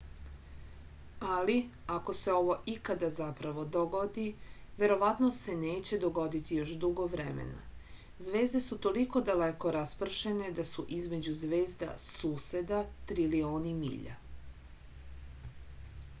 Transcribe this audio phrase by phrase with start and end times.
[1.31, 1.55] ali
[1.95, 4.23] ako se ovo ikada zapravo dogodi
[4.79, 7.61] verovatno se neće dogoditi još dugo vremena
[8.29, 12.81] zvezde su toliko daleko raspršene da su između zvezda suseda
[13.13, 14.17] trilioni milja